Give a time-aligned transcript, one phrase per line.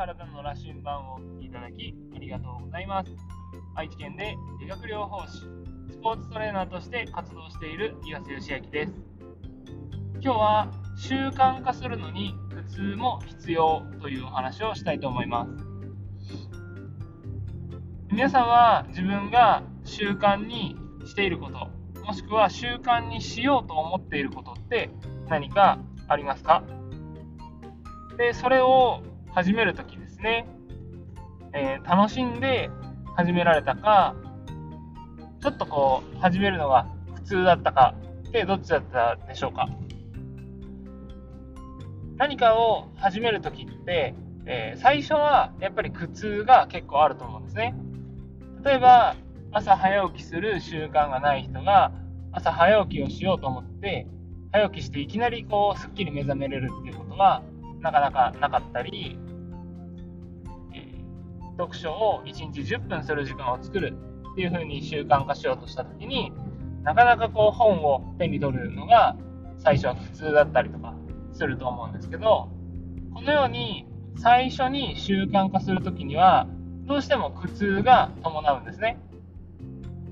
[0.00, 3.10] 体の羅針盤をいただきありがとうございます。
[3.74, 5.40] 愛知県で理学療法士
[5.90, 8.94] スポーツトレーナーとして活動している岩瀬義明です。
[10.22, 15.50] 今日は習慣化するのに苦痛も必要というお話をしたいと思います。
[18.10, 21.68] 皆さんは自分が習慣にしていること
[22.06, 24.88] もしくは習慣にしようと思っていることって
[25.28, 25.78] 何か
[26.08, 26.64] ありますか？
[28.16, 30.48] でそれを始めるときですね、
[31.52, 32.68] えー、楽しんで
[33.16, 34.16] 始められたか
[35.40, 37.94] ちょっとこう始めるのが普通だったか
[38.28, 39.68] ってどっちだったでしょうか。
[42.16, 47.74] 何かを始めるときって、えー、最初はやっぱり苦痛が結構あると思うんですね。
[48.62, 49.16] 例えば
[49.52, 51.92] 朝早起きする習慣がない人が
[52.32, 54.06] 朝早起きをしようと思って
[54.52, 57.42] 早起きしていきなりこうすっきり目覚めれるっていうことは
[57.80, 59.18] なかなかなかったり、
[60.74, 63.94] えー、読書を1日10分する時間を作る
[64.32, 66.32] っていう風に習慣化しようとした時に
[66.82, 69.16] なかなかこう本を手に取るのが
[69.58, 70.94] 最初は苦痛だったりとか
[71.32, 72.48] すると思うんですけど
[73.12, 73.86] このように
[74.16, 76.46] 最初に習慣化する時には
[76.86, 78.98] どうしても苦痛が伴うんですね。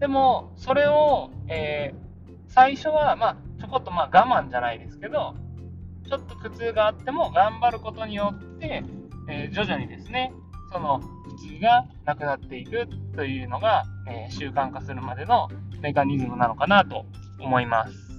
[0.00, 5.34] でもそれを、えー、最初はまあちょこっとまあ我慢じゃないですけど
[6.08, 8.84] ちょっと苦痛があっても頑張ることによって、
[9.28, 10.32] えー、徐々にですね、
[10.72, 15.48] その苦痛がなくなっていくというのが、えー、習慣化するまでの
[15.80, 17.06] メカニズムなのかなと
[17.40, 18.14] 思います。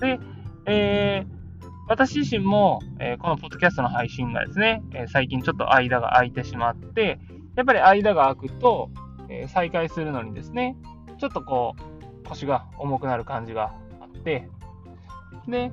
[0.00, 0.18] で、
[0.66, 1.40] えー、
[1.88, 7.18] 私自身も、えこのポッドキャストの配信がですね、え最近ちょっと間が空いてしまって、
[7.56, 8.90] やっぱり間が空くと、
[9.28, 10.76] え再開するのにですね、
[11.18, 11.74] ちょっとこ
[12.24, 14.48] う、腰が重くなる感じがあって、
[15.48, 15.72] で、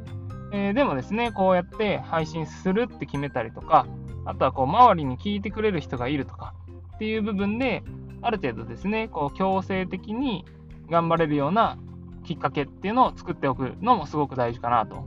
[0.51, 3.85] えー、でもですね、こうやって配信するって決めたりとか、
[4.25, 6.53] あとはこう周りに聞いてくれる人がいるとか
[6.95, 7.83] っていう部分で、
[8.21, 10.45] ある程度ですね、こう強制的に
[10.89, 11.77] 頑張れるような
[12.23, 15.05] きっかけっていうのを作っておくのもすごく大事かなと。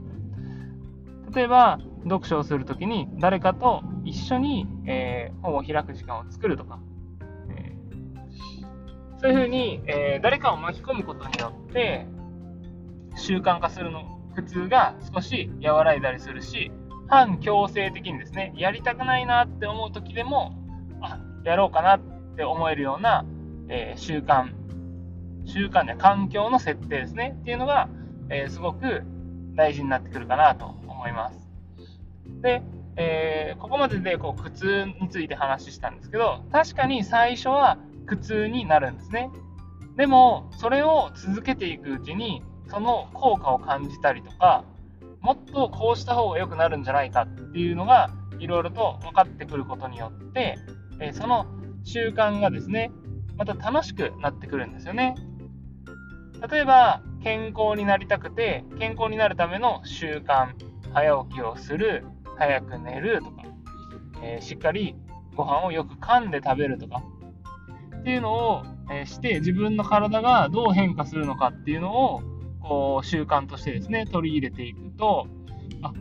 [1.33, 6.79] 例えば、読書をするときに誰かと一緒に、えー、本を開く時間を作るとか、
[7.49, 12.07] えー、そういうふうに、えー、誰かを巻き込むことによって
[13.15, 16.71] 習慣化するの苦痛が少し和らいだりするし、
[17.07, 20.53] 反強制的にですね、やりたくないなって思う時でも、
[21.01, 21.99] あ、やろうかなっ
[22.37, 23.25] て思えるような、
[23.67, 24.53] えー、習慣、
[25.45, 27.89] 習慣や環境の設定ですね、っていうのが、
[28.29, 29.03] えー、すごく
[29.55, 31.49] 大事になってくるかなと思います。
[32.41, 32.61] で、
[32.95, 39.29] えー、ここまででこう苦痛について話したんですけど、確かに最初は苦痛になるんですね。
[39.97, 44.63] でも、それを続けていくうちに、その効果を感じたりとか、
[45.19, 48.09] もっとこうした方が良くなるんじゃないかっていうのが、
[48.39, 50.57] いろいろと分かってくることによって、
[51.01, 51.45] えその
[51.83, 52.91] 習慣がですね、
[53.37, 55.15] また楽しくなってくるんですよね。
[56.49, 60.53] 例えば、健康になりたくて、健康になるための習慣、
[60.93, 62.05] 早起きをする、
[62.37, 63.43] 早く寝るとか、
[64.23, 64.95] えー、しっかり
[65.35, 67.03] ご飯をよく噛んで食べるとか、
[67.99, 72.21] っていうのを、え、して自分の体がどう変化するのかっていうのを
[72.61, 75.27] こう習慣としてですね取り入れていくと
[75.81, 75.93] あ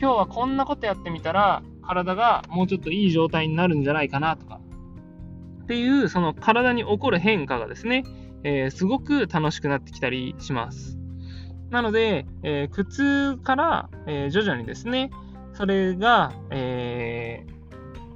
[0.00, 4.60] 今日はこんなことやってみたら体がもうちょっといい状態になるんじゃないかなとか
[5.62, 8.04] っていうその体に起こる変化がですね、
[8.42, 10.96] えー、すごく楽しくなってきたりします。
[11.68, 15.10] なので、えー、苦痛から、え、徐々にですね、
[15.52, 17.44] それが、え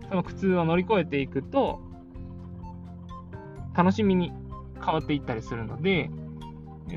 [0.05, 1.81] ー、その苦痛を乗り越えていくと、
[3.75, 4.33] 楽しみに
[4.83, 6.09] 変わっていったりするので、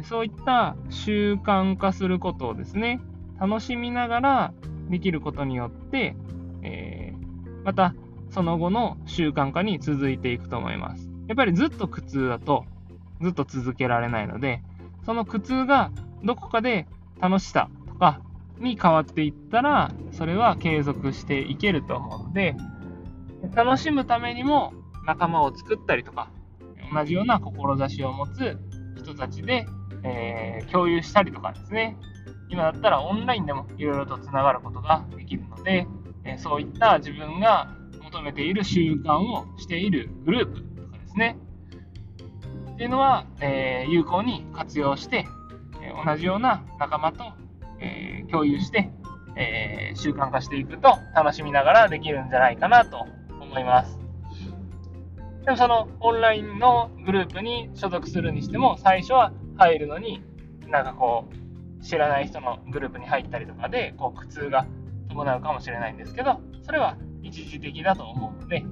[0.03, 2.99] そういった習慣化することをですね、
[3.39, 4.53] 楽しみながら
[4.89, 6.15] できることによって、
[6.63, 7.95] えー、また
[8.29, 11.09] その後の習慣化に続いていくと思います。
[11.27, 12.65] やっぱりずっと苦痛だと
[13.21, 14.61] ずっと続けられないので、
[15.05, 15.91] その苦痛が
[16.23, 16.87] どこかで
[17.19, 18.21] 楽しさとか
[18.59, 22.55] に変わっていったら、それは継続していけると思うので、
[23.53, 24.73] 楽しむためにも
[25.05, 26.29] 仲間を作ったりとか、
[26.93, 28.57] 同じような志を持つ
[28.97, 29.65] 人たちで
[30.05, 31.97] えー、共有したりとかですね、
[32.49, 35.87] 今だったらオンラインでもいろいろとつながることができるので、
[36.23, 41.37] えそういった自分が求めている習慣をしているグループとかですね、
[42.73, 45.25] っていうのは、えー、有効に活用して、
[45.81, 47.23] え同じような仲間と、
[47.79, 48.91] えー、共有して、
[49.35, 53.05] え、習慣化していくと楽しみながらできるんじゃないかなと
[53.41, 53.99] 思います。
[55.45, 60.21] でもそのオンラインのグループに所属するにしても最初は入るのに、
[60.67, 64.65] なんかこう、知らない人のグループに入ったりとかで、こう、苦痛が
[65.09, 68.65] 伴うかもしれないんですけど、それは一時的だと思うので、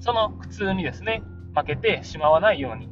[0.00, 1.22] その苦痛にですね、
[1.54, 2.88] 負けてしまわないように、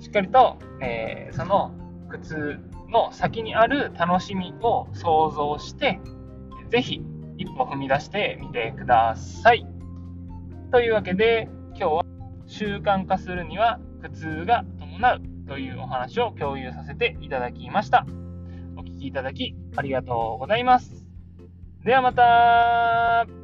[0.00, 1.72] しっかりと、えー、その
[2.08, 6.00] 苦痛の先にある楽しみを想像して、
[6.70, 7.02] ぜひ
[7.38, 9.66] 一歩踏み出してみてください。
[10.70, 12.04] というわけで、今日は
[12.46, 18.04] 習慣化するには苦痛が伴うというお話を共有させていただきました。
[18.76, 21.06] お聴きいただきありがとうございます。
[21.84, 23.41] ではまた